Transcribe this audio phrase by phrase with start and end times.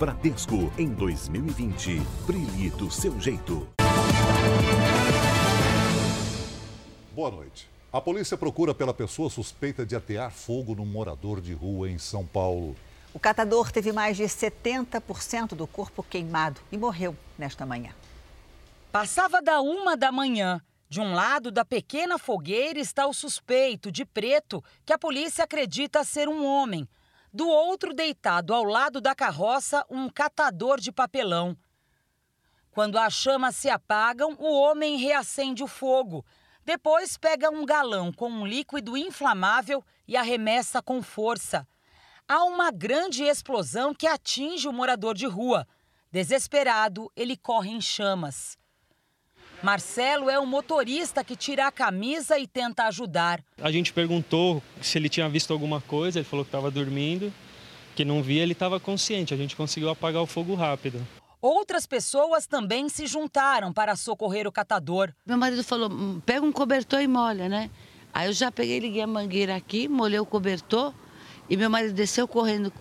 [0.00, 2.00] Bradesco em 2020.
[2.26, 3.68] Brilhe do seu jeito.
[7.12, 7.68] Boa noite.
[7.92, 12.24] A polícia procura pela pessoa suspeita de atear fogo num morador de rua em São
[12.24, 12.74] Paulo.
[13.12, 17.92] O catador teve mais de 70% do corpo queimado e morreu nesta manhã.
[18.90, 20.62] Passava da uma da manhã.
[20.88, 26.02] De um lado da pequena fogueira está o suspeito, de preto, que a polícia acredita
[26.04, 26.88] ser um homem.
[27.32, 31.56] Do outro, deitado ao lado da carroça, um catador de papelão.
[32.72, 36.24] Quando as chamas se apagam, o homem reacende o fogo.
[36.64, 41.66] Depois pega um galão com um líquido inflamável e arremessa com força.
[42.26, 45.66] Há uma grande explosão que atinge o morador de rua.
[46.12, 48.59] Desesperado, ele corre em chamas.
[49.62, 53.42] Marcelo é o motorista que tira a camisa e tenta ajudar.
[53.60, 57.32] A gente perguntou se ele tinha visto alguma coisa, ele falou que estava dormindo,
[57.94, 59.34] que não via, ele estava consciente.
[59.34, 61.06] A gente conseguiu apagar o fogo rápido.
[61.42, 65.12] Outras pessoas também se juntaram para socorrer o catador.
[65.26, 67.70] Meu marido falou: "Hum, pega um cobertor e molha, né?
[68.12, 70.92] Aí eu já peguei, liguei a mangueira aqui, molhei o cobertor
[71.48, 72.72] e meu marido desceu correndo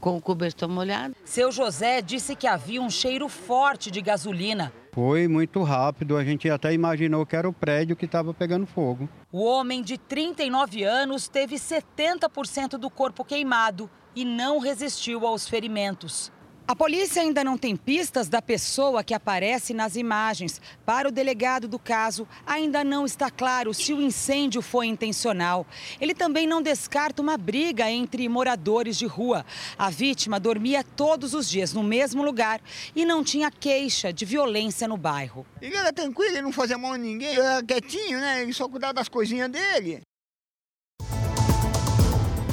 [0.00, 1.16] com o cobertor molhado.
[1.24, 4.72] Seu José disse que havia um cheiro forte de gasolina.
[4.96, 9.06] Foi muito rápido, a gente até imaginou que era o prédio que estava pegando fogo.
[9.30, 16.32] O homem de 39 anos teve 70% do corpo queimado e não resistiu aos ferimentos.
[16.68, 20.60] A polícia ainda não tem pistas da pessoa que aparece nas imagens.
[20.84, 25.64] Para o delegado do caso, ainda não está claro se o incêndio foi intencional.
[26.00, 29.46] Ele também não descarta uma briga entre moradores de rua.
[29.78, 32.60] A vítima dormia todos os dias no mesmo lugar
[32.96, 35.46] e não tinha queixa de violência no bairro.
[35.62, 38.42] Ele era tranquilo, ele não fazia mal a ninguém, ele era quietinho, né?
[38.42, 40.00] Ele só cuidava das coisinhas dele.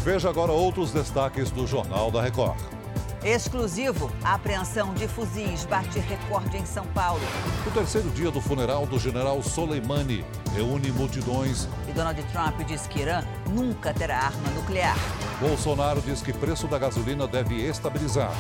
[0.04, 2.83] Veja agora outros destaques do Jornal da Record.
[3.26, 7.22] Exclusivo, a apreensão de fuzis bate recorde em São Paulo.
[7.66, 11.70] O terceiro dia do funeral do general Soleimani reúne multidões.
[11.88, 14.98] E Donald Trump diz que Irã nunca terá arma nuclear.
[15.40, 18.34] Bolsonaro diz que preço da gasolina deve estabilizar.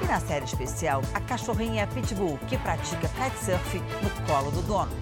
[0.00, 4.92] E na série especial, a cachorrinha Pitbull, que pratica kitesurf no colo do dono.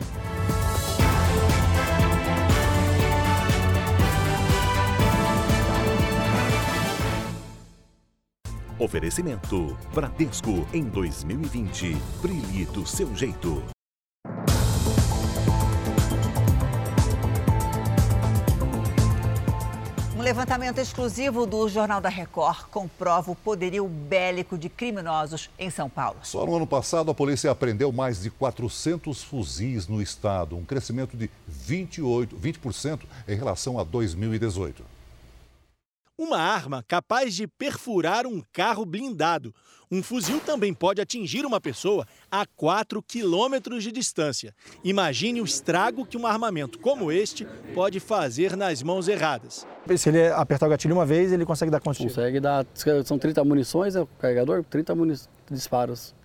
[8.79, 11.97] Oferecimento Bradesco em 2020.
[12.23, 13.61] Brilhe do seu jeito.
[20.17, 25.91] Um levantamento exclusivo do Jornal da Record comprova o poderio bélico de criminosos em São
[25.91, 26.19] Paulo.
[26.23, 31.17] Só no ano passado, a polícia apreendeu mais de 400 fuzis no estado, um crescimento
[31.17, 34.98] de 28, 20% em relação a 2018.
[36.21, 39.55] Uma arma capaz de perfurar um carro blindado.
[39.89, 44.53] Um fuzil também pode atingir uma pessoa a 4 quilômetros de distância.
[44.83, 49.65] Imagine o estrago que um armamento como este pode fazer nas mãos erradas.
[49.97, 52.03] Se ele apertar o gatilho uma vez, ele consegue dar quantos?
[52.03, 52.67] Consegue dar.
[53.05, 54.65] São 30 munições, é o carregador?
[54.65, 55.15] 30 muni
[55.49, 56.17] disparos.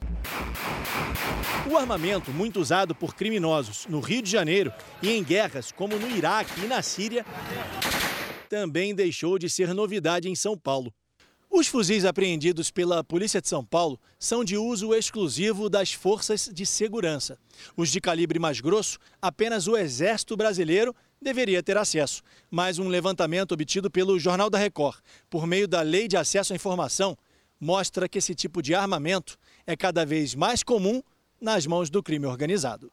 [1.71, 4.73] O armamento, muito usado por criminosos no Rio de Janeiro
[5.03, 7.23] e em guerras como no Iraque e na Síria,
[8.53, 10.93] também deixou de ser novidade em São Paulo.
[11.49, 16.63] Os fuzis apreendidos pela Polícia de São Paulo são de uso exclusivo das forças de
[16.63, 17.35] segurança.
[17.75, 22.21] Os de calibre mais grosso, apenas o Exército Brasileiro deveria ter acesso.
[22.51, 24.99] Mas um levantamento obtido pelo Jornal da Record,
[25.31, 27.17] por meio da Lei de Acesso à Informação,
[27.59, 31.01] mostra que esse tipo de armamento é cada vez mais comum
[31.41, 32.91] nas mãos do crime organizado.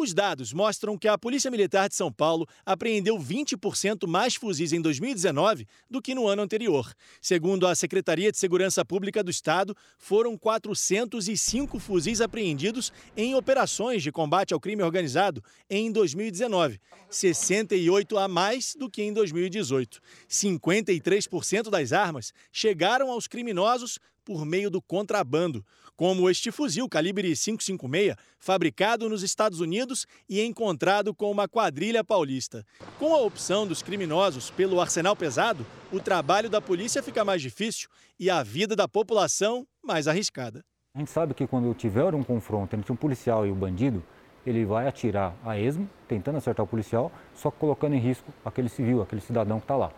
[0.00, 4.80] Os dados mostram que a Polícia Militar de São Paulo apreendeu 20% mais fuzis em
[4.80, 6.94] 2019 do que no ano anterior.
[7.20, 14.12] Segundo a Secretaria de Segurança Pública do Estado, foram 405 fuzis apreendidos em operações de
[14.12, 20.00] combate ao crime organizado em 2019, 68 a mais do que em 2018.
[20.28, 25.64] 53% das armas chegaram aos criminosos por meio do contrabando,
[25.96, 32.62] como este fuzil calibre 556, fabricado nos Estados Unidos e encontrado com uma quadrilha paulista.
[32.98, 37.88] Com a opção dos criminosos pelo arsenal pesado, o trabalho da polícia fica mais difícil
[38.20, 40.62] e a vida da população mais arriscada.
[40.94, 44.04] A gente sabe que quando tiver um confronto entre um policial e o um bandido,
[44.46, 49.00] ele vai atirar a esmo, tentando acertar o policial, só colocando em risco aquele civil,
[49.00, 49.90] aquele cidadão que está lá.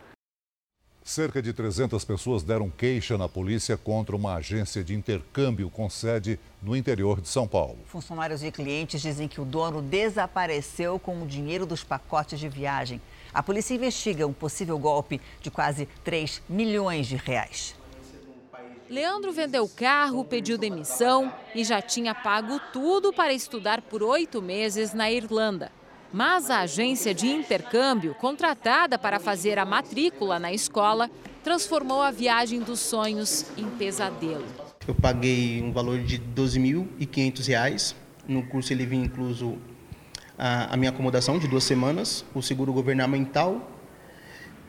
[1.02, 6.38] Cerca de 300 pessoas deram queixa na polícia contra uma agência de intercâmbio com sede
[6.62, 7.79] no interior de São Paulo.
[7.87, 13.00] Funcionários e clientes dizem que o dono desapareceu com o dinheiro dos pacotes de viagem.
[13.32, 17.75] A polícia investiga um possível golpe de quase 3 milhões de reais.
[18.88, 24.43] Leandro vendeu o carro, pediu demissão e já tinha pago tudo para estudar por oito
[24.43, 25.73] meses na Irlanda.
[26.12, 31.09] Mas a agência de intercâmbio, contratada para fazer a matrícula na escola,
[31.45, 34.45] transformou a viagem dos sonhos em pesadelo.
[34.89, 37.95] Eu paguei um valor de R$ 12.500.
[38.27, 39.57] No curso ele vinha incluso
[40.37, 43.61] a, a minha acomodação de duas semanas, o seguro governamental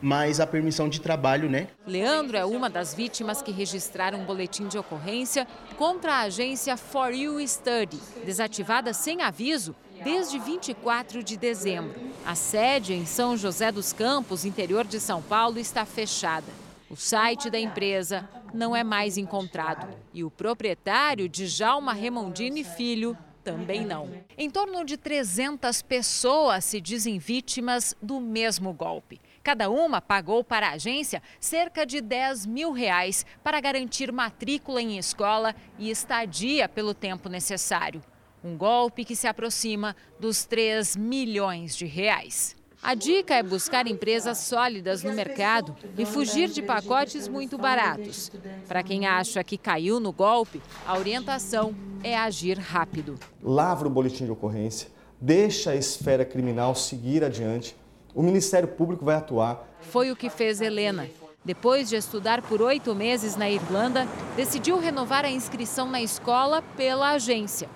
[0.02, 1.68] mais a permissão de trabalho, né?
[1.86, 5.46] Leandro é uma das vítimas que registraram um boletim de ocorrência
[5.78, 12.00] contra a agência For You Study, desativada sem aviso desde 24 de dezembro.
[12.24, 16.46] A sede em São José dos Campos, interior de São Paulo, está fechada.
[16.90, 23.84] O site da empresa não é mais encontrado e o proprietário, Djalma Remondini Filho, também
[23.84, 24.08] não.
[24.38, 29.20] Em torno de 300 pessoas se dizem vítimas do mesmo golpe.
[29.42, 34.98] Cada uma pagou para a agência cerca de 10 mil reais para garantir matrícula em
[34.98, 38.00] escola e estadia pelo tempo necessário.
[38.44, 42.56] Um golpe que se aproxima dos 3 milhões de reais.
[42.82, 48.32] A dica é buscar empresas sólidas no mercado e fugir de pacotes muito baratos.
[48.66, 53.16] Para quem acha que caiu no golpe, a orientação é agir rápido.
[53.40, 54.88] Lavra o boletim de ocorrência,
[55.20, 57.76] deixa a esfera criminal seguir adiante
[58.14, 59.66] o Ministério Público vai atuar.
[59.80, 61.08] Foi o que fez Helena.
[61.44, 64.06] Depois de estudar por oito meses na Irlanda,
[64.36, 67.68] decidiu renovar a inscrição na escola pela agência.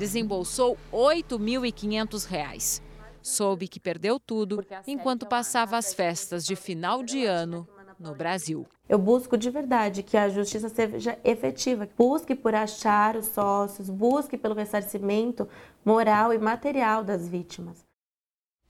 [0.00, 2.80] Desembolsou R$ 8.500.
[3.20, 7.68] Soube que perdeu tudo enquanto passava as festas de final de ano
[7.98, 8.66] no Brasil.
[8.88, 14.38] Eu busco de verdade que a justiça seja efetiva, busque por achar os sócios, busque
[14.38, 15.46] pelo ressarcimento
[15.84, 17.84] moral e material das vítimas.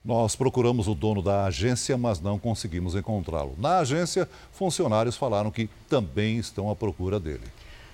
[0.03, 3.55] Nós procuramos o dono da agência, mas não conseguimos encontrá-lo.
[3.57, 7.45] Na agência, funcionários falaram que também estão à procura dele.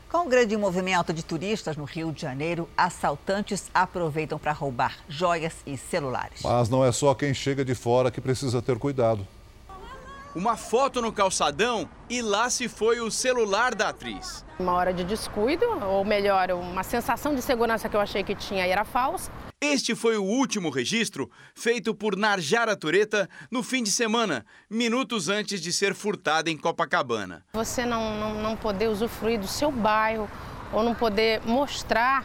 [0.10, 5.54] Com o grande movimento de turistas no Rio de Janeiro, assaltantes aproveitam para roubar joias
[5.66, 6.40] e celulares.
[6.44, 9.28] Mas não é só quem chega de fora que precisa ter cuidado.
[10.38, 14.46] Uma foto no calçadão e lá se foi o celular da atriz.
[14.60, 18.68] Uma hora de descuido, ou melhor, uma sensação de segurança que eu achei que tinha
[18.68, 19.32] e era falsa.
[19.60, 25.60] Este foi o último registro feito por Narjara Tureta no fim de semana, minutos antes
[25.60, 27.44] de ser furtada em Copacabana.
[27.54, 30.30] Você não, não, não poder usufruir do seu bairro
[30.72, 32.24] ou não poder mostrar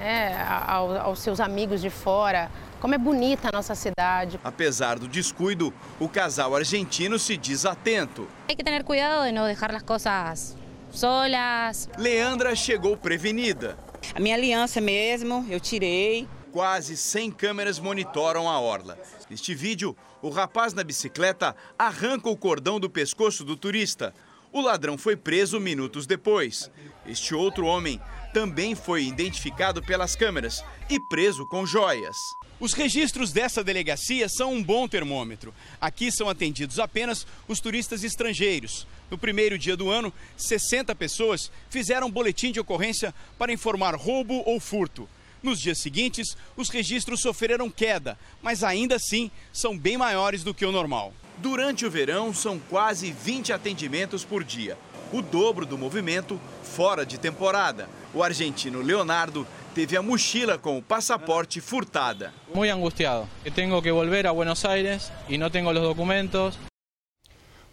[0.00, 0.34] é,
[0.66, 2.50] aos, aos seus amigos de fora
[2.84, 4.38] como é bonita a nossa cidade.
[4.44, 8.28] Apesar do descuido, o casal argentino se diz atento.
[8.46, 10.54] Tem que ter cuidado de não deixar as coisas
[10.90, 11.88] solas.
[11.96, 13.78] Leandra chegou prevenida.
[14.14, 16.28] A minha aliança mesmo, eu tirei.
[16.52, 18.98] Quase 100 câmeras monitoram a orla.
[19.30, 24.12] Neste vídeo, o rapaz na bicicleta arranca o cordão do pescoço do turista.
[24.52, 26.70] O ladrão foi preso minutos depois.
[27.06, 27.98] Este outro homem
[28.34, 32.16] também foi identificado pelas câmeras e preso com joias.
[32.58, 35.54] Os registros dessa delegacia são um bom termômetro.
[35.80, 38.88] Aqui são atendidos apenas os turistas estrangeiros.
[39.08, 44.58] No primeiro dia do ano, 60 pessoas fizeram boletim de ocorrência para informar roubo ou
[44.58, 45.08] furto.
[45.40, 50.66] Nos dias seguintes, os registros sofreram queda, mas ainda assim são bem maiores do que
[50.66, 51.12] o normal.
[51.38, 54.76] Durante o verão, são quase 20 atendimentos por dia,
[55.14, 57.88] o dobro do movimento fora de temporada.
[58.12, 62.34] O argentino Leonardo teve a mochila com o passaporte furtada.
[62.52, 63.28] Muito angustiado.
[63.44, 66.58] Eu tenho que voltar a Buenos Aires e não tenho os documentos.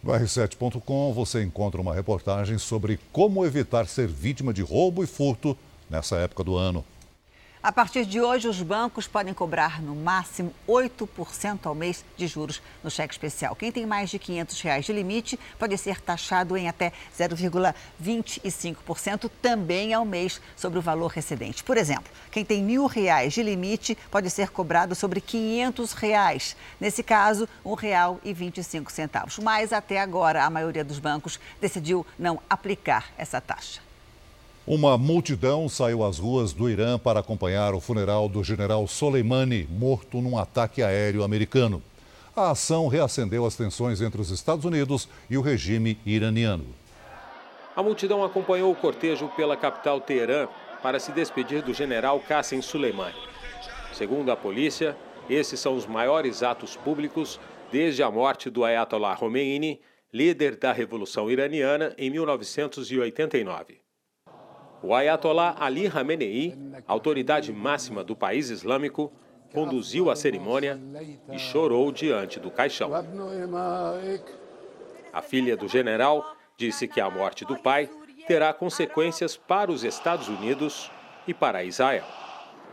[0.00, 5.58] No R7.com você encontra uma reportagem sobre como evitar ser vítima de roubo e furto
[5.90, 6.84] nessa época do ano.
[7.62, 12.60] A partir de hoje, os bancos podem cobrar no máximo 8% ao mês de juros
[12.82, 13.54] no cheque especial.
[13.54, 19.94] Quem tem mais de 500 reais de limite pode ser taxado em até 0,25% também
[19.94, 21.62] ao mês sobre o valor recedente.
[21.62, 26.56] Por exemplo, quem tem mil reais de limite pode ser cobrado sobre 500 reais.
[26.80, 29.40] Nesse caso, R$ 1,25.
[29.40, 33.91] Mas até agora, a maioria dos bancos decidiu não aplicar essa taxa.
[34.64, 40.20] Uma multidão saiu às ruas do Irã para acompanhar o funeral do general Soleimani, morto
[40.20, 41.82] num ataque aéreo americano.
[42.34, 46.64] A ação reacendeu as tensões entre os Estados Unidos e o regime iraniano.
[47.74, 50.46] A multidão acompanhou o cortejo pela capital Teherã
[50.80, 53.18] para se despedir do general Qasem Soleimani.
[53.92, 54.96] Segundo a polícia,
[55.28, 57.40] esses são os maiores atos públicos
[57.72, 59.80] desde a morte do Ayatollah Khomeini,
[60.12, 63.81] líder da Revolução Iraniana, em 1989.
[64.82, 66.56] O Ayatollah Ali Khamenei,
[66.88, 69.12] autoridade máxima do país islâmico,
[69.54, 70.80] conduziu a cerimônia
[71.30, 72.90] e chorou diante do caixão.
[75.12, 77.88] A filha do general disse que a morte do pai
[78.26, 80.90] terá consequências para os Estados Unidos
[81.28, 82.04] e para Israel.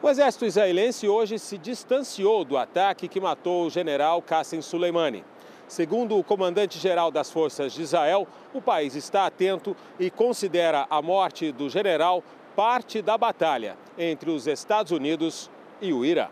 [0.02, 5.24] O exército israelense hoje se distanciou do ataque que matou o general Qassem Soleimani.
[5.70, 11.52] Segundo o comandante-geral das forças de Israel, o país está atento e considera a morte
[11.52, 12.24] do general
[12.56, 15.48] parte da batalha entre os Estados Unidos
[15.80, 16.28] e o Irã.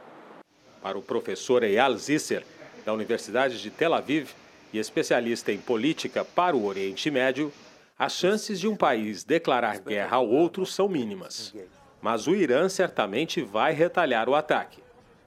[0.82, 2.44] Para o professor Eyal Zisser,
[2.84, 4.32] da Universidade de Tel Aviv
[4.74, 7.54] e especialista em política para o Oriente Médio,
[7.98, 11.54] as chances de um país declarar guerra ao outro são mínimas.
[12.02, 14.82] Mas o Irã certamente vai retalhar o ataque.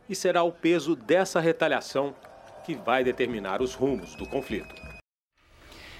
[0.09, 2.13] E será o peso dessa retaliação
[2.71, 4.73] que vai determinar os rumos do conflito.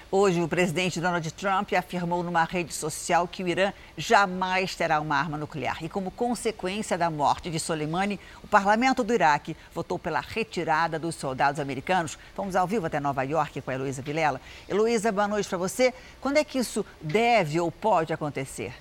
[0.09, 5.17] Hoje, o presidente Donald Trump afirmou numa rede social que o Irã jamais terá uma
[5.17, 5.83] arma nuclear.
[5.83, 11.15] E como consequência da morte de Soleimani, o parlamento do Iraque votou pela retirada dos
[11.15, 12.17] soldados americanos.
[12.35, 14.41] Vamos ao vivo até Nova York com a Heloísa Vilela.
[14.67, 15.93] Heloísa, boa noite para você.
[16.19, 18.73] Quando é que isso deve ou pode acontecer?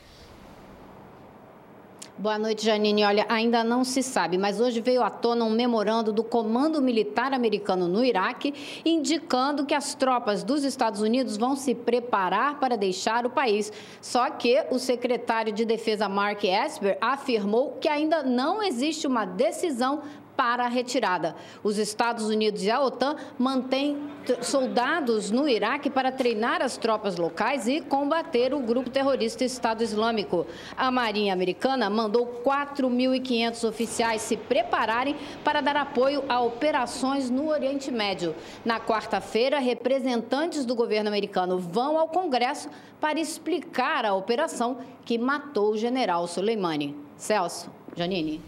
[2.21, 3.03] Boa noite, Janine.
[3.03, 7.33] Olha, ainda não se sabe, mas hoje veio à tona um memorando do Comando Militar
[7.33, 8.53] Americano no Iraque,
[8.85, 13.73] indicando que as tropas dos Estados Unidos vão se preparar para deixar o país.
[14.03, 20.03] Só que o secretário de Defesa Mark Esper afirmou que ainda não existe uma decisão
[20.41, 21.37] para a retirada.
[21.63, 24.09] Os Estados Unidos e a OTAN mantêm
[24.41, 30.47] soldados no Iraque para treinar as tropas locais e combater o grupo terrorista Estado Islâmico.
[30.79, 37.91] A Marinha Americana mandou 4.500 oficiais se prepararem para dar apoio a operações no Oriente
[37.91, 38.35] Médio.
[38.65, 45.73] Na quarta-feira, representantes do governo americano vão ao Congresso para explicar a operação que matou
[45.73, 46.97] o general Soleimani.
[47.19, 48.41] Celso, Janine.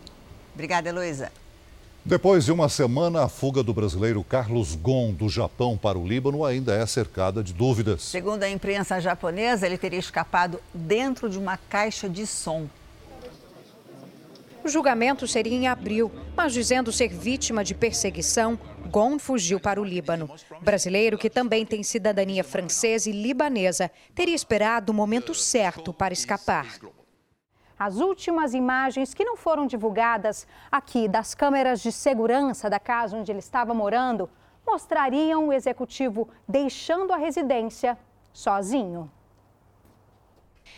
[0.54, 1.41] Obrigada, Heloísa.
[2.04, 6.44] Depois de uma semana, a fuga do brasileiro Carlos Gon do Japão para o Líbano
[6.44, 8.02] ainda é cercada de dúvidas.
[8.02, 12.66] Segundo a imprensa japonesa, ele teria escapado dentro de uma caixa de som.
[14.64, 18.58] O julgamento seria em abril, mas dizendo ser vítima de perseguição,
[18.90, 20.28] Gon fugiu para o Líbano.
[20.60, 26.66] Brasileiro, que também tem cidadania francesa e libanesa, teria esperado o momento certo para escapar.
[27.84, 33.32] As últimas imagens que não foram divulgadas aqui das câmeras de segurança da casa onde
[33.32, 34.30] ele estava morando
[34.64, 37.98] mostrariam o executivo deixando a residência
[38.32, 39.10] sozinho.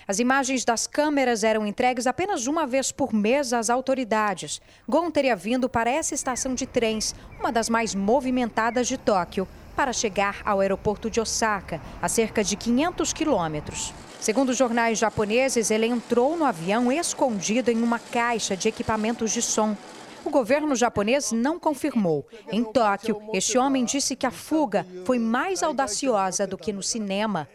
[0.08, 4.62] As imagens das câmeras eram entregues apenas uma vez por mês às autoridades.
[4.88, 9.46] Gon teria vindo para essa estação de trens, uma das mais movimentadas de Tóquio,
[9.76, 13.92] para chegar ao aeroporto de Osaka, a cerca de 500 quilômetros.
[14.24, 19.76] Segundo jornais japoneses, ele entrou no avião escondido em uma caixa de equipamentos de som.
[20.24, 22.26] O governo japonês não confirmou.
[22.50, 27.46] Em Tóquio, este homem disse que a fuga foi mais audaciosa do que no cinema.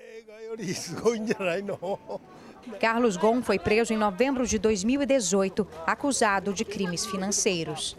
[2.80, 7.98] Carlos Gon foi preso em novembro de 2018, acusado de crimes financeiros.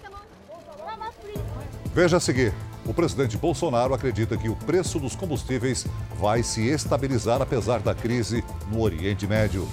[1.92, 2.54] Veja a seguir.
[2.90, 5.86] O presidente Bolsonaro acredita que o preço dos combustíveis
[6.18, 9.68] vai se estabilizar apesar da crise no Oriente Médio.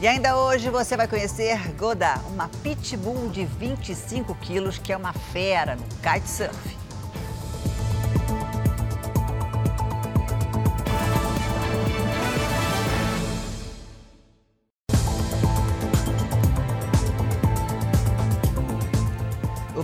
[0.00, 5.12] E ainda hoje você vai conhecer Goda, uma pitbull de 25 quilos que é uma
[5.12, 6.79] fera no kitesurf.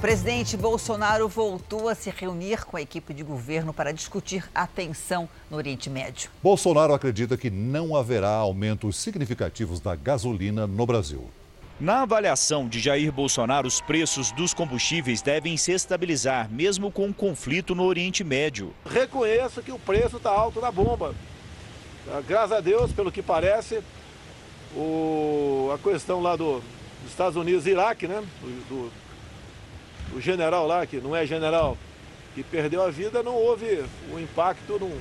[0.06, 5.28] Presidente Bolsonaro voltou a se reunir com a equipe de governo para discutir a tensão
[5.50, 6.30] no Oriente Médio.
[6.40, 11.28] Bolsonaro acredita que não haverá aumentos significativos da gasolina no Brasil.
[11.80, 17.12] Na avaliação de Jair Bolsonaro, os preços dos combustíveis devem se estabilizar, mesmo com o
[17.12, 18.72] conflito no Oriente Médio.
[18.88, 21.16] Reconheço que o preço está alto na bomba.
[22.28, 23.82] Graças a Deus, pelo que parece,
[24.72, 25.68] o...
[25.75, 26.62] a questão lá do,
[27.02, 28.22] dos Estados Unidos e Iraque, né?
[28.68, 29.05] Do
[30.14, 31.76] o general lá, que não é general,
[32.34, 34.92] que perdeu a vida, não houve o impacto, não,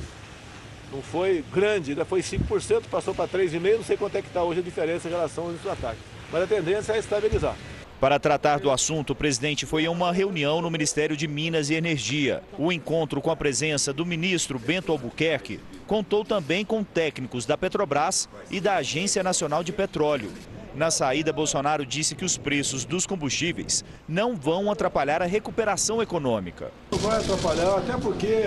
[0.92, 4.44] não foi grande, ainda foi 5%, passou para 3,5%, não sei quanto é que está
[4.44, 6.00] hoje a diferença em relação ao ataque.
[6.32, 7.56] Mas a tendência é estabilizar.
[8.00, 11.76] Para tratar do assunto, o presidente foi a uma reunião no Ministério de Minas e
[11.76, 12.44] Energia.
[12.58, 18.28] O encontro com a presença do ministro Bento Albuquerque contou também com técnicos da Petrobras
[18.52, 20.30] e da Agência Nacional de Petróleo.
[20.76, 26.70] Na saída, Bolsonaro disse que os preços dos combustíveis não vão atrapalhar a recuperação econômica.
[26.92, 28.44] Não vai atrapalhar, até porque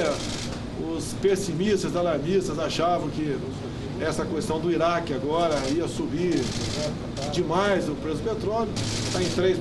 [0.94, 3.38] os pessimistas, alarmistas achavam que
[3.98, 6.34] essa questão do Iraque agora ia subir
[7.32, 9.56] demais o preço do petróleo, está em 3%,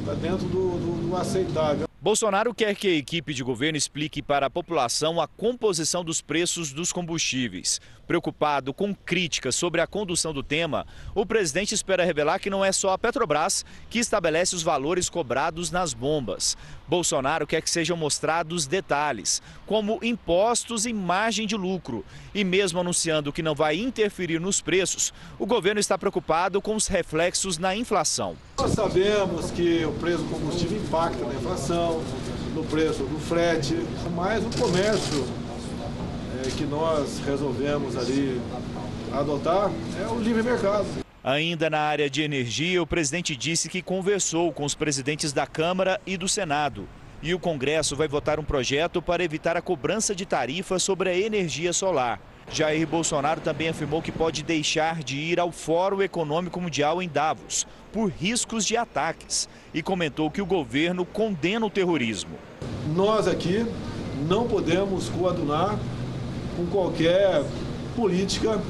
[0.00, 1.89] está dentro do, do, do aceitável.
[2.02, 6.72] Bolsonaro quer que a equipe de governo explique para a população a composição dos preços
[6.72, 7.78] dos combustíveis.
[8.06, 12.72] Preocupado com críticas sobre a condução do tema, o presidente espera revelar que não é
[12.72, 16.56] só a Petrobras que estabelece os valores cobrados nas bombas.
[16.88, 22.04] Bolsonaro quer que sejam mostrados detalhes, como impostos e margem de lucro.
[22.34, 26.88] E mesmo anunciando que não vai interferir nos preços, o governo está preocupado com os
[26.88, 28.36] reflexos na inflação.
[28.58, 31.89] Nós sabemos que o preço do combustível impacta na inflação,
[32.54, 33.76] no preço do frete,
[34.14, 35.26] mas o comércio
[36.44, 38.40] é, que nós resolvemos ali
[39.12, 39.70] adotar
[40.00, 40.86] é o livre mercado.
[41.22, 46.00] Ainda na área de energia, o presidente disse que conversou com os presidentes da Câmara
[46.06, 46.88] e do Senado.
[47.22, 51.18] E o Congresso vai votar um projeto para evitar a cobrança de tarifa sobre a
[51.18, 52.18] energia solar.
[52.52, 57.66] Jair Bolsonaro também afirmou que pode deixar de ir ao Fórum Econômico Mundial em Davos
[57.92, 62.36] por riscos de ataques e comentou que o governo condena o terrorismo.
[62.94, 63.64] Nós aqui
[64.28, 65.78] não podemos coadunar
[66.56, 67.44] com qualquer
[67.94, 68.60] política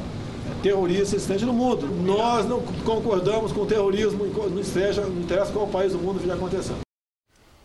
[0.63, 1.87] terrorista existente no mundo.
[1.87, 6.90] Nós não concordamos com o terrorismo, não, não interessa qual país do mundo esteja acontecendo.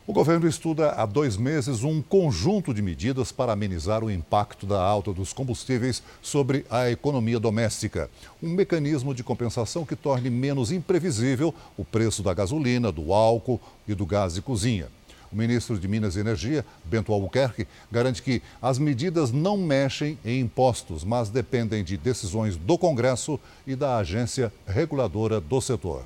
[0.07, 4.79] O governo estuda há dois meses um conjunto de medidas para amenizar o impacto da
[4.79, 8.07] alta dos combustíveis sobre a economia doméstica.
[8.41, 13.95] Um mecanismo de compensação que torne menos imprevisível o preço da gasolina, do álcool e
[13.95, 14.89] do gás de cozinha.
[15.31, 20.39] O ministro de Minas e Energia, Bento Albuquerque, garante que as medidas não mexem em
[20.39, 26.05] impostos, mas dependem de decisões do Congresso e da agência reguladora do setor.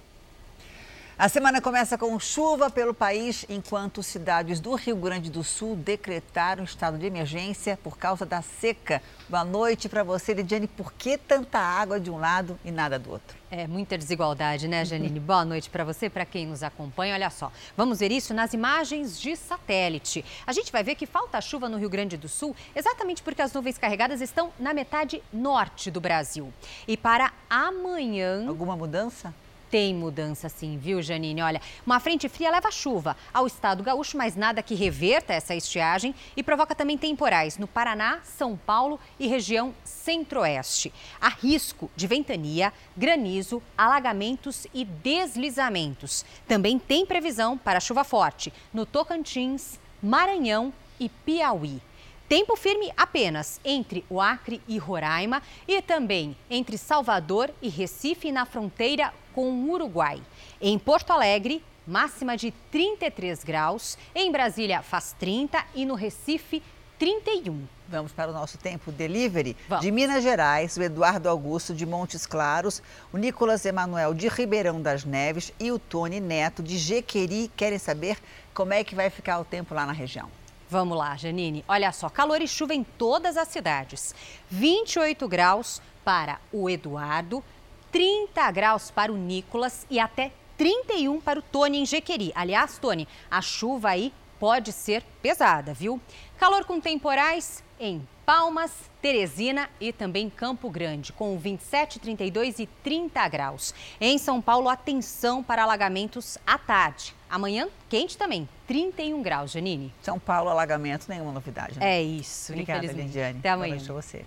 [1.20, 6.64] A semana começa com chuva pelo país, enquanto cidades do Rio Grande do Sul decretaram
[6.64, 9.04] estado de emergência por causa da seca.
[9.28, 10.66] Boa noite para você, Lidiane.
[10.66, 13.36] Por que tanta água de um lado e nada do outro?
[13.52, 15.20] É muita desigualdade, né, Janine?
[15.20, 17.16] Boa noite para você, para quem nos acompanha.
[17.16, 20.24] Olha só, vamos ver isso nas imagens de satélite.
[20.48, 23.52] A gente vai ver que falta chuva no Rio Grande do Sul exatamente porque as
[23.52, 26.54] nuvens carregadas estão na metade norte do Brasil.
[26.88, 28.48] E para amanhã.
[28.48, 29.34] Alguma mudança?
[29.70, 31.42] Tem mudança sim, viu, Janine?
[31.42, 36.14] Olha, uma frente fria leva chuva ao estado gaúcho, mas nada que reverta essa estiagem
[36.36, 40.92] e provoca também temporais no Paraná, São Paulo e região centro-oeste.
[41.22, 46.26] Há risco de ventania, granizo, alagamentos e deslizamentos.
[46.48, 51.82] Também tem previsão para chuva forte no Tocantins, Maranhão e Piauí.
[52.30, 58.46] Tempo firme apenas entre o Acre e Roraima e também entre Salvador e Recife na
[58.46, 60.22] fronteira com o Uruguai.
[60.62, 63.98] Em Porto Alegre, máxima de 33 graus.
[64.14, 66.62] Em Brasília, faz 30 e no Recife,
[67.00, 67.68] 31.
[67.88, 69.58] Vamos para o nosso tempo delivery.
[69.68, 69.84] Vamos.
[69.84, 75.04] De Minas Gerais, o Eduardo Augusto de Montes Claros, o Nicolas Emanuel de Ribeirão das
[75.04, 78.20] Neves e o Tony Neto de Jequeri querem saber
[78.54, 80.30] como é que vai ficar o tempo lá na região.
[80.70, 81.66] Vamos lá, Janine.
[81.68, 84.14] Olha só, calor e chuva em todas as cidades.
[84.52, 87.44] 28 graus para o Eduardo,
[87.92, 92.32] 30 graus para o Nicolas e até 31 para o Tony em Jequeri.
[92.36, 96.00] Aliás, Tony, a chuva aí pode ser pesada, viu?
[96.38, 103.28] Calor com temporais em Palmas, Teresina e também Campo Grande, com 27, 32 e 30
[103.28, 103.74] graus.
[104.00, 107.16] Em São Paulo, atenção para alagamentos à tarde.
[107.30, 109.94] Amanhã, quente também, 31 graus, Janine.
[110.02, 111.80] São Paulo, alagamento, nenhuma novidade.
[111.80, 111.98] Né?
[111.98, 113.40] É isso, Obrigada, Lidiane.
[113.40, 113.78] Até amanhã.
[113.86, 114.26] Boa você.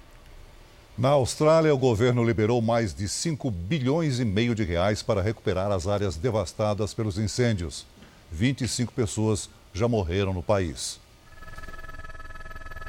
[0.97, 5.73] Na Austrália, o governo liberou mais de 5 bilhões e meio de reais para recuperar
[5.73, 7.87] as áreas devastadas pelos incêndios.
[8.31, 11.01] 25 pessoas já morreram no país.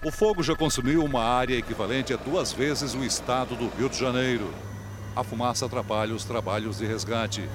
[0.05, 3.97] O fogo já consumiu uma área equivalente a duas vezes o estado do Rio de
[3.97, 4.53] Janeiro.
[5.15, 7.47] A fumaça atrapalha os trabalhos de resgate.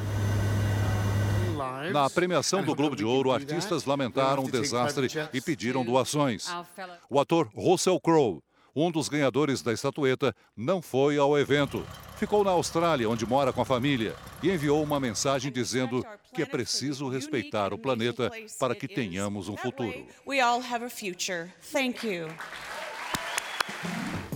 [1.92, 6.46] Na premiação do Globo de Ouro, artistas lamentaram o desastre e pediram doações.
[7.08, 8.40] O ator Russell Crowe,
[8.74, 11.84] um dos ganhadores da estatueta, não foi ao evento.
[12.16, 16.46] Ficou na Austrália, onde mora com a família, e enviou uma mensagem dizendo que é
[16.46, 20.06] preciso respeitar o planeta para que tenhamos um futuro.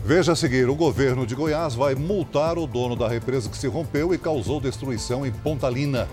[0.05, 3.69] Veja a seguir: o governo de Goiás vai multar o dono da represa que se
[3.69, 6.09] rompeu e causou destruição em Pontalina.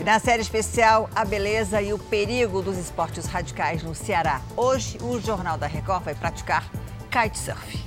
[0.00, 4.40] E na série especial, a beleza e o perigo dos esportes radicais no Ceará.
[4.56, 6.70] Hoje, o Jornal da Record vai praticar
[7.10, 7.84] kitesurf.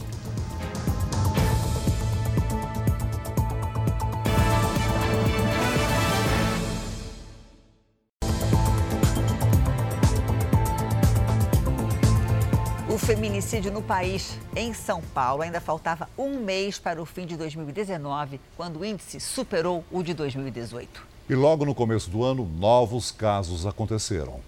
[12.88, 17.36] O feminicídio no país, em São Paulo, ainda faltava um mês para o fim de
[17.36, 21.12] 2019, quando o índice superou o de 2018.
[21.29, 24.41] E logo no começo do ano, novos casos aconteceram.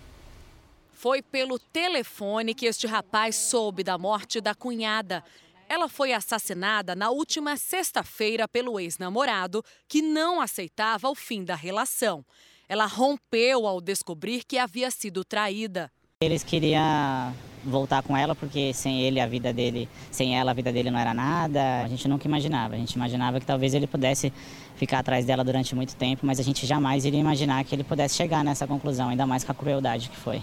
[0.93, 5.23] Foi pelo telefone que este rapaz soube da morte da cunhada.
[5.69, 12.25] Ela foi assassinada na última sexta-feira pelo ex-namorado, que não aceitava o fim da relação.
[12.67, 15.89] Ela rompeu ao descobrir que havia sido traída.
[16.21, 17.33] Eles queriam
[17.63, 20.99] voltar com ela porque sem ele a vida dele, sem ela a vida dele não
[20.99, 21.83] era nada.
[21.83, 22.75] A gente nunca imaginava.
[22.75, 24.31] A gente imaginava que talvez ele pudesse
[24.75, 28.15] ficar atrás dela durante muito tempo, mas a gente jamais iria imaginar que ele pudesse
[28.15, 30.41] chegar nessa conclusão, ainda mais com a crueldade que foi.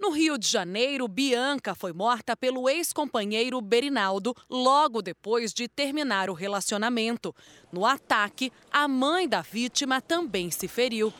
[0.00, 6.34] No Rio de Janeiro, Bianca foi morta pelo ex-companheiro Berinaldo logo depois de terminar o
[6.34, 7.34] relacionamento.
[7.72, 11.12] No ataque, a mãe da vítima também se feriu.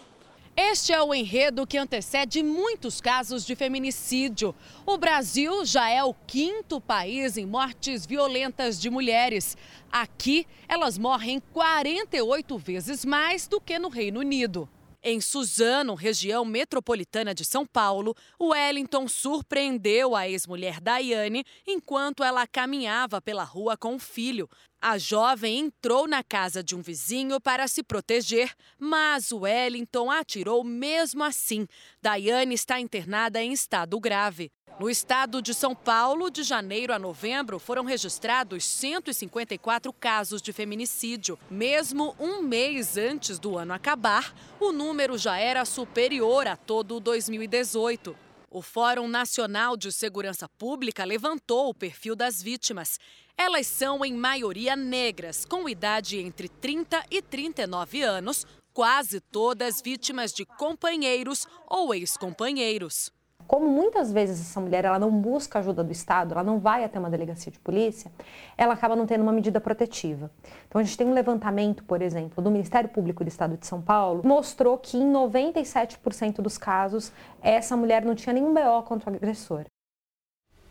[0.61, 4.53] Este é o enredo que antecede muitos casos de feminicídio.
[4.85, 9.57] O Brasil já é o quinto país em mortes violentas de mulheres.
[9.89, 14.69] Aqui, elas morrem 48 vezes mais do que no Reino Unido.
[15.01, 23.21] Em Suzano, região metropolitana de São Paulo, Wellington surpreendeu a ex-mulher Daiane enquanto ela caminhava
[23.21, 24.51] pela rua com o filho.
[24.81, 31.25] A jovem entrou na casa de um vizinho para se proteger, mas Wellington atirou mesmo
[31.25, 31.67] assim.
[32.01, 34.53] Daiane está internada em estado grave.
[34.79, 41.37] No estado de São Paulo, de janeiro a novembro, foram registrados 154 casos de feminicídio.
[41.51, 47.01] Mesmo um mês antes do ano acabar, o número já era superior a todo o
[47.01, 48.17] 2018.
[48.51, 52.99] O Fórum Nacional de Segurança Pública levantou o perfil das vítimas.
[53.41, 60.33] Elas são, em maioria, negras, com idade entre 30 e 39 anos, quase todas vítimas
[60.33, 63.13] de companheiros ou ex-companheiros
[63.49, 66.99] como muitas vezes essa mulher ela não busca ajuda do Estado, ela não vai até
[66.99, 68.13] uma delegacia de polícia,
[68.59, 70.31] ela acaba não tendo uma medida protetiva.
[70.69, 73.81] Então a gente tem um levantamento, por exemplo, do Ministério Público do Estado de São
[73.81, 79.17] Paulo, mostrou que em 97% dos casos essa mulher não tinha nenhum BO contra o
[79.17, 79.65] agressor.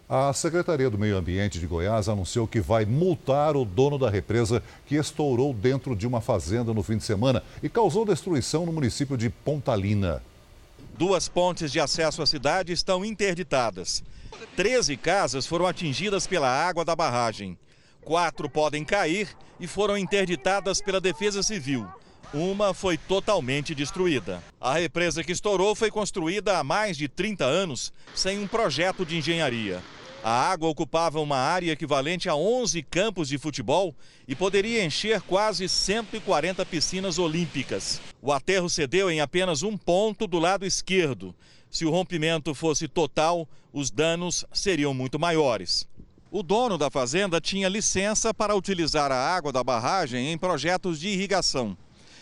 [0.09, 4.63] A Secretaria do Meio Ambiente de Goiás anunciou que vai multar o dono da represa
[4.85, 9.17] que estourou dentro de uma fazenda no fim de semana e causou destruição no município
[9.17, 10.23] de Pontalina.
[10.97, 14.01] Duas pontes de acesso à cidade estão interditadas.
[14.55, 17.57] Treze casas foram atingidas pela água da barragem.
[18.01, 19.27] Quatro podem cair
[19.59, 21.85] e foram interditadas pela Defesa Civil.
[22.33, 24.43] Uma foi totalmente destruída.
[24.59, 29.17] A represa que estourou foi construída há mais de 30 anos sem um projeto de
[29.17, 29.81] engenharia.
[30.21, 33.95] A água ocupava uma área equivalente a 11 campos de futebol
[34.27, 38.01] e poderia encher quase 140 piscinas olímpicas.
[38.21, 41.33] O aterro cedeu em apenas um ponto do lado esquerdo.
[41.71, 45.87] Se o rompimento fosse total, os danos seriam muito maiores.
[46.29, 51.07] O dono da fazenda tinha licença para utilizar a água da barragem em projetos de
[51.07, 51.77] irrigação.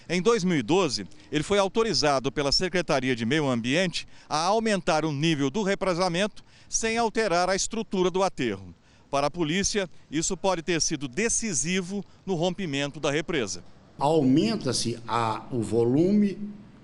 [0.08, 5.64] Em 2012, ele foi autorizado pela Secretaria de Meio Ambiente a aumentar o nível do
[5.64, 8.74] represamento sem alterar a estrutura do aterro.
[9.10, 13.64] Para a polícia, isso pode ter sido decisivo no rompimento da represa.
[13.98, 15.00] Aumenta-se
[15.52, 16.38] o volume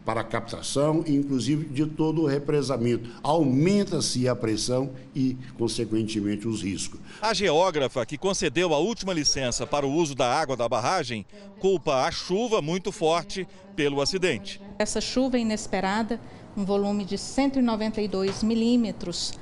[0.06, 3.10] para a captação, inclusive de todo o represamento.
[3.22, 7.00] Aumenta-se a pressão e, consequentemente, os riscos.
[7.22, 11.26] A geógrafa que concedeu a última licença para o uso da água da barragem
[11.60, 14.62] culpa a chuva muito forte pelo acidente.
[14.80, 16.20] Essa chuva inesperada,
[16.58, 19.34] um volume de 192 milímetros,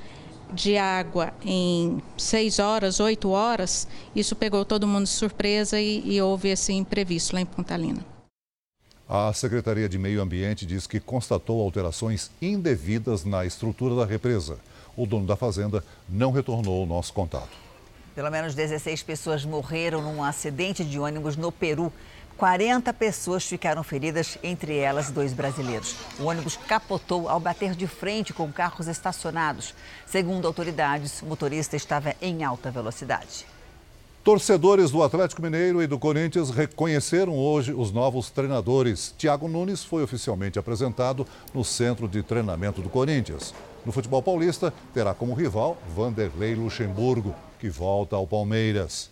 [0.52, 6.20] de água em seis horas, oito horas, isso pegou todo mundo de surpresa e, e
[6.20, 8.04] houve esse imprevisto lá em Pontalina.
[9.12, 14.56] A Secretaria de Meio Ambiente diz que constatou alterações indevidas na estrutura da represa.
[14.96, 17.50] O dono da fazenda não retornou o nosso contato.
[18.14, 21.92] Pelo menos 16 pessoas morreram num acidente de ônibus no Peru.
[22.36, 25.96] 40 pessoas ficaram feridas, entre elas dois brasileiros.
[26.20, 29.74] O ônibus capotou ao bater de frente com carros estacionados.
[30.06, 33.44] Segundo autoridades, o motorista estava em alta velocidade.
[34.22, 39.14] Torcedores do Atlético Mineiro e do Corinthians reconheceram hoje os novos treinadores.
[39.16, 43.54] Thiago Nunes foi oficialmente apresentado no centro de treinamento do Corinthians.
[43.84, 49.08] No futebol paulista, terá como rival Vanderlei Luxemburgo, que volta ao Palmeiras.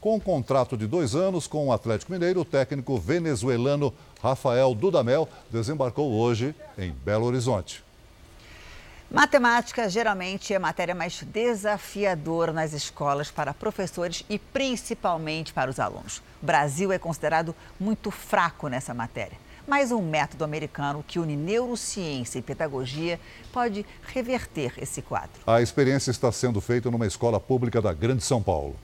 [0.00, 5.28] Com um contrato de dois anos com o Atlético Mineiro, o técnico venezuelano Rafael Dudamel
[5.48, 7.84] desembarcou hoje em Belo Horizonte.
[9.10, 15.80] Matemática geralmente é a matéria mais desafiadora nas escolas para professores e principalmente para os
[15.80, 16.18] alunos.
[16.40, 19.36] O Brasil é considerado muito fraco nessa matéria.
[19.66, 23.18] Mas um método americano que une neurociência e pedagogia
[23.52, 25.42] pode reverter esse quadro.
[25.44, 28.76] A experiência está sendo feita numa escola pública da Grande São Paulo.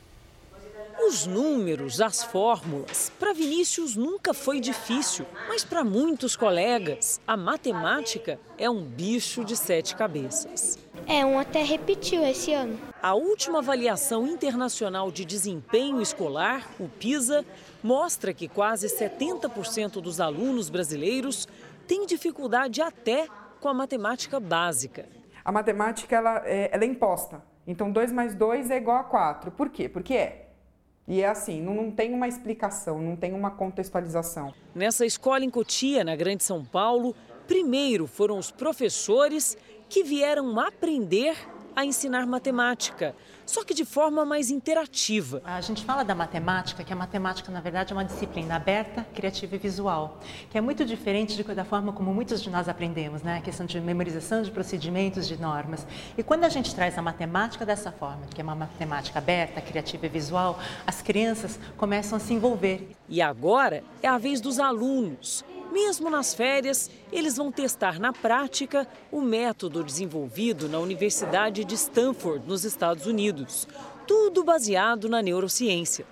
[1.06, 3.12] Os números, as fórmulas.
[3.16, 9.56] Para Vinícius nunca foi difícil, mas para muitos colegas, a matemática é um bicho de
[9.56, 10.76] sete cabeças.
[11.06, 12.76] É, um até repetiu esse ano.
[13.00, 17.44] A última avaliação internacional de desempenho escolar, o PISA,
[17.84, 21.46] mostra que quase 70% dos alunos brasileiros
[21.86, 23.28] têm dificuldade até
[23.60, 25.08] com a matemática básica.
[25.44, 27.40] A matemática ela é, ela é imposta.
[27.64, 29.52] Então, 2 mais 2 é igual a 4.
[29.52, 29.88] Por quê?
[29.88, 30.45] Porque é.
[31.08, 34.52] E é assim, não, não, tem uma explicação, não tem uma contextualização.
[34.74, 37.14] Nessa escola em Cotia, na Grande São Paulo,
[37.46, 39.56] primeiro foram os professores
[39.88, 41.36] que vieram aprender
[41.76, 43.14] a ensinar matemática,
[43.46, 45.40] só que de forma mais interativa.
[45.44, 49.54] A gente fala da matemática, que a matemática, na verdade, é uma disciplina aberta, criativa
[49.54, 53.38] e visual, que é muito diferente de, da forma como muitos de nós aprendemos, né?
[53.38, 55.86] A questão de memorização de procedimentos, de normas.
[56.18, 60.06] E quando a gente traz a matemática dessa forma, que é uma matemática aberta, criativa
[60.06, 62.90] e visual, as crianças começam a se envolver.
[63.08, 65.44] E agora é a vez dos alunos
[65.76, 72.48] mesmo nas férias, eles vão testar na prática o método desenvolvido na Universidade de Stanford,
[72.48, 73.68] nos Estados Unidos.
[74.06, 76.06] Tudo baseado na neurociência.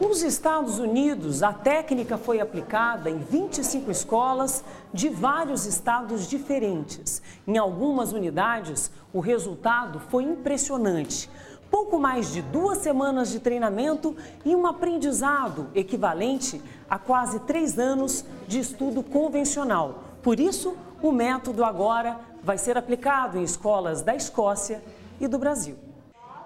[0.00, 4.62] Nos Estados Unidos, a técnica foi aplicada em 25 escolas
[4.94, 7.20] de vários estados diferentes.
[7.44, 11.28] Em algumas unidades, o resultado foi impressionante
[11.70, 18.24] pouco mais de duas semanas de treinamento e um aprendizado equivalente a quase três anos
[18.46, 20.04] de estudo convencional.
[20.22, 24.82] Por isso, o método agora vai ser aplicado em escolas da Escócia
[25.20, 25.76] e do Brasil.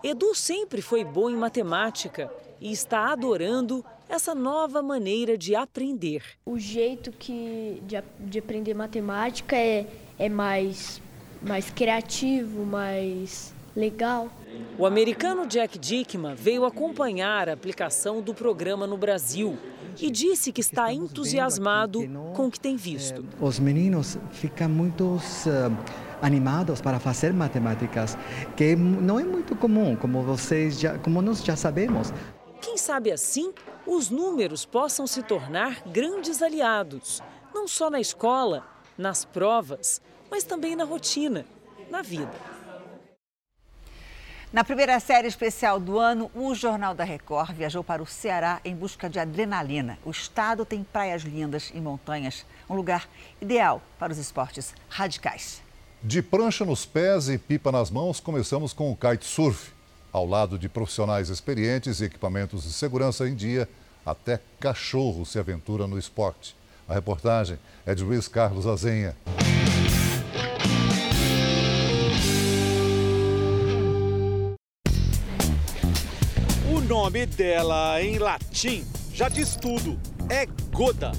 [0.03, 6.23] Edu sempre foi bom em matemática e está adorando essa nova maneira de aprender.
[6.45, 9.87] O jeito que de, de aprender matemática é,
[10.19, 11.01] é mais,
[11.41, 14.29] mais criativo, mais legal.
[14.79, 19.57] O americano Jack Dickman veio acompanhar a aplicação do programa no Brasil
[20.01, 22.01] e disse que está entusiasmado
[22.35, 23.25] com o que tem visto.
[23.41, 25.21] Os meninos ficam muito
[26.21, 28.17] animados para fazer matemáticas,
[28.57, 32.13] que não é muito comum, como vocês já, como nós já sabemos.
[32.61, 33.53] Quem sabe assim
[33.87, 37.21] os números possam se tornar grandes aliados,
[37.53, 38.65] não só na escola,
[38.97, 40.01] nas provas,
[40.31, 41.45] mas também na rotina,
[41.91, 42.52] na vida.
[44.53, 48.77] Na primeira série especial do ano, o Jornal da Record viajou para o Ceará em
[48.77, 49.99] busca de adrenalina.
[50.05, 53.09] O estado tem praias lindas e montanhas, um lugar
[53.41, 55.63] ideal para os esportes radicais.
[56.03, 59.73] De prancha nos pés e pipa nas mãos, começamos com o kitesurf.
[60.13, 63.67] Ao lado de profissionais experientes e equipamentos de segurança em dia,
[64.05, 66.55] até cachorro se aventura no esporte.
[66.87, 69.17] A reportagem é de Luiz Carlos Azenha.
[76.93, 79.99] Nome dela em latim já diz tudo.
[80.29, 81.13] É Goda,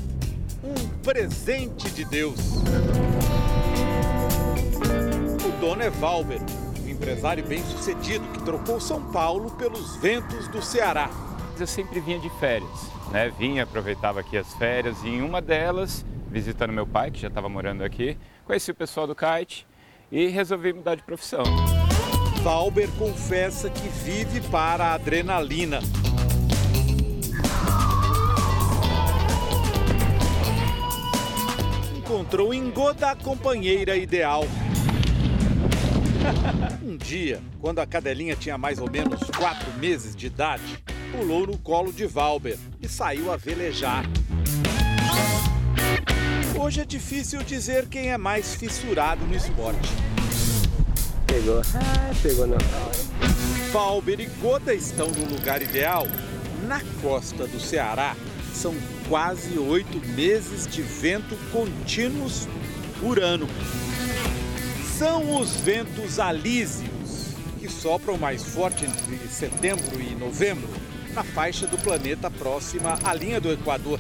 [0.64, 2.38] um presente de Deus.
[5.44, 6.40] O dono é Valber,
[6.86, 11.10] um empresário bem-sucedido que trocou São Paulo pelos ventos do Ceará.
[11.60, 13.34] Eu sempre vinha de férias, né?
[13.40, 17.50] Vinha, aproveitava aqui as férias e em uma delas, visitando meu pai, que já estava
[17.50, 19.66] morando aqui, conheci o pessoal do kite
[20.12, 21.42] e resolvi mudar de profissão.
[22.44, 25.80] Valber confessa que vive para a adrenalina.
[31.96, 34.44] Encontrou em Goda a companheira ideal.
[36.84, 41.58] um dia, quando a cadelinha tinha mais ou menos quatro meses de idade, pulou no
[41.58, 44.04] colo de Valber e saiu a velejar.
[46.60, 50.13] Hoje é difícil dizer quem é mais fissurado no esporte.
[51.34, 51.62] Pegou.
[51.74, 52.48] Ah, pegou.
[53.72, 56.06] Valber e Gota estão no lugar ideal.
[56.68, 58.16] Na costa do Ceará,
[58.54, 58.76] são
[59.10, 62.48] quase oito meses de vento contínuos
[63.00, 63.48] por ano.
[64.96, 70.70] São os ventos alísios, que sopram mais forte entre setembro e novembro,
[71.16, 74.00] na faixa do planeta próxima à linha do Equador.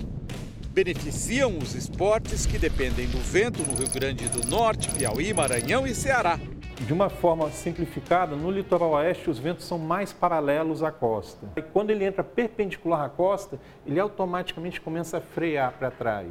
[0.69, 5.95] Beneficiam os esportes que dependem do vento no Rio Grande do Norte, Piauí, Maranhão e
[5.95, 6.39] Ceará.
[6.85, 11.47] De uma forma simplificada, no litoral oeste os ventos são mais paralelos à costa.
[11.55, 16.27] E quando ele entra perpendicular à costa, ele automaticamente começa a frear para trás.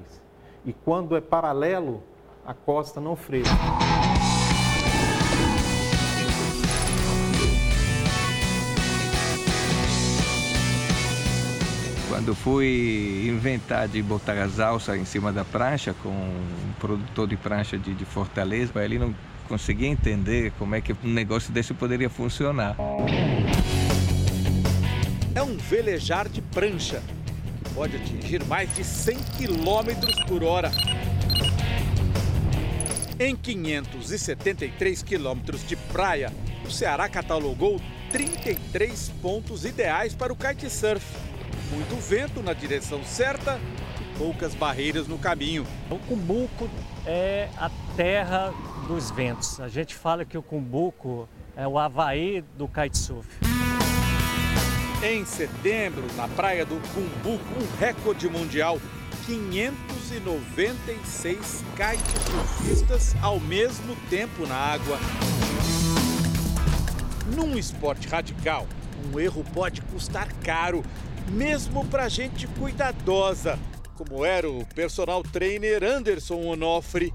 [0.63, 2.03] E quando é paralelo,
[2.45, 3.45] a costa não freia.
[12.11, 17.39] Quando fui inventar de botar as alças em cima da prancha com um produtor de
[17.39, 22.11] prancha de, de Fortaleza, ele não conseguia entender como é que um negócio desse poderia
[22.11, 22.77] funcionar.
[25.35, 27.03] É um velejar de prancha,
[27.65, 30.71] que pode atingir mais de 100 km por hora.
[33.19, 36.33] Em 573 quilômetros de praia,
[36.67, 41.05] o Ceará catalogou 33 pontos ideais para o kitesurf.
[41.71, 43.59] Muito vento na direção certa
[44.01, 45.67] e poucas barreiras no caminho.
[45.91, 46.69] O Cumbuco
[47.07, 48.53] é a terra
[48.87, 49.61] dos ventos.
[49.61, 53.29] A gente fala que o Cumbuco é o Havaí do kitesurf.
[55.03, 58.79] Em setembro, na praia do Cumbuco, um recorde mundial.
[59.27, 64.99] 596 kitesurfistas ao mesmo tempo na água.
[67.35, 68.67] Num esporte radical,
[69.13, 70.85] um erro pode custar caro,
[71.31, 73.59] mesmo para gente cuidadosa,
[73.97, 77.13] como era o personal trainer Anderson Onofre.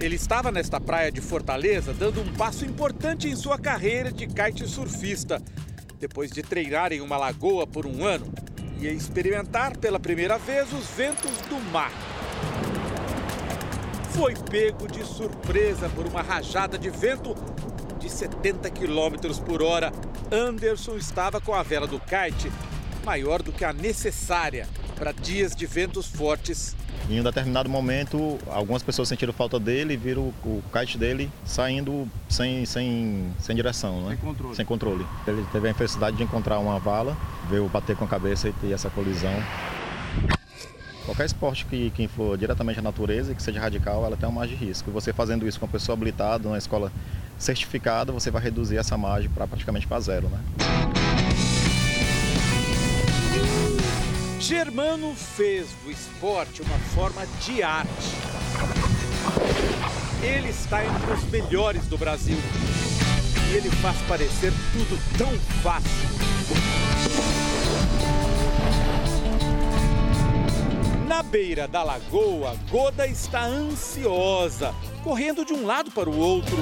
[0.00, 5.42] Ele estava nesta praia de Fortaleza dando um passo importante em sua carreira de kitesurfista.
[5.98, 8.32] Depois de treinar em uma lagoa por um ano,
[8.78, 11.90] ia experimentar pela primeira vez os ventos do mar.
[14.12, 17.34] Foi pego de surpresa por uma rajada de vento
[17.98, 19.92] de 70 km por hora.
[20.30, 22.52] Anderson estava com a vela do kite
[23.04, 26.74] maior do que a necessária para dias de ventos fortes.
[27.08, 32.06] Em um determinado momento, algumas pessoas sentiram falta dele e viram o kite dele saindo
[32.28, 34.08] sem, sem, sem direção, né?
[34.08, 34.56] sem, controle.
[34.56, 35.06] sem controle.
[35.26, 37.16] Ele teve a infelicidade de encontrar uma vala,
[37.48, 39.32] veio bater com a cabeça e ter essa colisão.
[41.06, 44.40] Qualquer esporte que, que for diretamente à natureza e que seja radical, ela tem uma
[44.40, 44.90] margem de risco.
[44.90, 46.92] E você fazendo isso com uma pessoa habilitada, numa escola
[47.38, 50.97] certificada, você vai reduzir essa margem para praticamente para zero, né?
[54.48, 57.90] Germano fez do esporte uma forma de arte.
[60.22, 62.38] Ele está entre os melhores do Brasil.
[63.50, 65.90] E ele faz parecer tudo tão fácil.
[71.06, 76.56] Na beira da lagoa, Goda está ansiosa, correndo de um lado para o outro.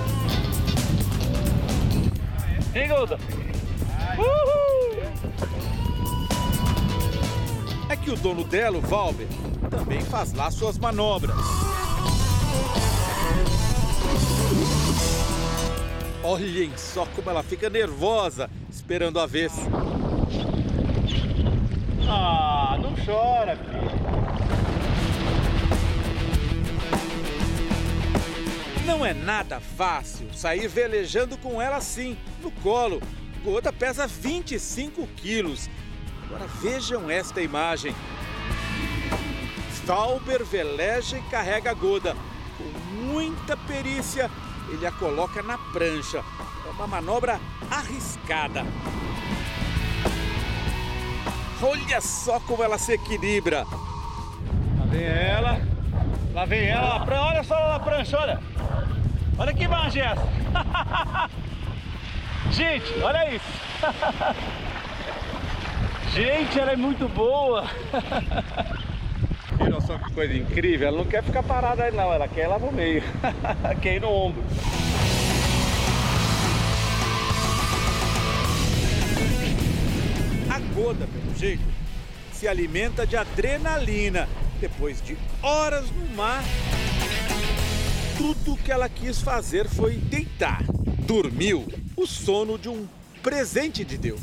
[2.75, 3.16] Hein, Goda?
[4.18, 4.75] Uhul!
[7.88, 9.29] É que o dono dela, o Valber,
[9.70, 11.37] também faz lá suas manobras.
[16.25, 19.53] Olhem só como ela fica nervosa, esperando a vez.
[22.09, 24.07] Ah, não chora, filho.
[28.85, 33.01] Não é nada fácil sair velejando com ela assim, no colo.
[33.44, 35.70] Goda pesa 25 quilos.
[36.37, 37.96] Agora vejam esta imagem.
[39.87, 42.14] Valber veleja e carrega a Goda.
[42.59, 44.31] Com muita perícia,
[44.68, 46.22] ele a coloca na prancha.
[46.66, 48.66] É uma manobra arriscada.
[51.62, 53.64] Olha só como ela se equilibra.
[54.79, 55.61] Lá vem ela.
[56.35, 57.07] Lá vem ela.
[57.09, 58.42] Olha só na prancha, olha.
[59.38, 61.31] Olha que imagem é essa.
[62.53, 63.46] Gente, olha isso.
[66.12, 67.64] Gente, ela é muito boa.
[69.62, 70.88] Viram só que coisa incrível?
[70.88, 73.03] Ela não quer ficar parada aí não, ela quer ir lá no meio.
[73.81, 74.42] quer ir no ombro.
[80.51, 81.64] A Goda, pelo jeito,
[82.33, 84.29] se alimenta de adrenalina.
[84.61, 86.42] Depois de horas no mar,
[88.16, 90.62] tudo que ela quis fazer foi deitar.
[91.07, 92.87] Dormiu o sono de um
[93.23, 94.23] presente de Deus.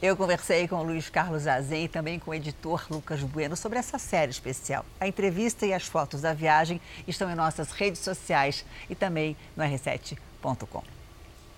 [0.00, 3.80] Eu conversei com o Luiz Carlos Azen e também com o editor Lucas Bueno sobre
[3.80, 4.84] essa série especial.
[5.00, 9.64] A entrevista e as fotos da viagem estão em nossas redes sociais e também no
[9.64, 10.84] r7.com.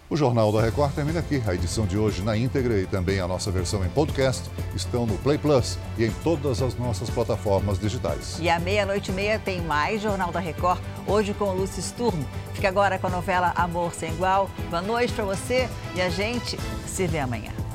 [0.08, 1.42] O Jornal da Record termina aqui.
[1.46, 5.18] A edição de hoje na íntegra e também a nossa versão em podcast estão no
[5.18, 8.38] Play Plus e em todas as nossas plataformas digitais.
[8.40, 12.26] E à meia-noite e meia tem mais Jornal da Record, hoje com o Lúcio Sturmo.
[12.54, 14.50] Fica agora com a novela Amor Sem Igual.
[14.70, 17.52] Boa noite para você e a gente se vê amanhã.